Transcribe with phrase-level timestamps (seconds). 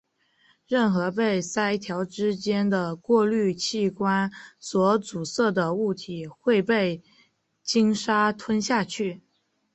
[0.65, 7.03] 任何被鳃条之间的过滤器官所阻塞的物体会被
[7.61, 9.21] 鲸鲨吞下去。